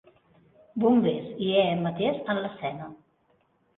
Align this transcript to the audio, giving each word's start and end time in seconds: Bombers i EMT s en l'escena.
Bombers 0.83 1.29
i 1.47 1.51
EMT 1.65 2.03
s 2.09 2.17
en 2.35 2.43
l'escena. 2.47 2.93